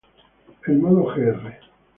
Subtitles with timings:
[0.65, 1.55] el modo gr